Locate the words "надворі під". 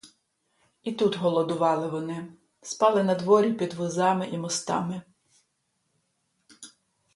3.03-3.73